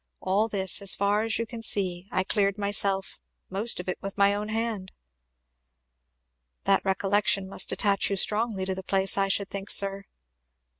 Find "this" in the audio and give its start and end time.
0.47-0.81